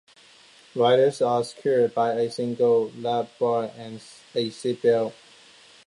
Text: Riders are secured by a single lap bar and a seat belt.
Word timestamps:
Riders 0.73 1.21
are 1.21 1.43
secured 1.43 1.93
by 1.93 2.13
a 2.13 2.31
single 2.31 2.89
lap 2.97 3.29
bar 3.39 3.71
and 3.77 4.01
a 4.33 4.49
seat 4.49 4.81
belt. 4.81 5.13